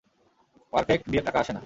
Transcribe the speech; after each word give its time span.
Perfect 0.73 1.05
দিয়ে 1.09 1.23
টাকা 1.23 1.39
আসে 1.39 1.51
না। 1.53 1.59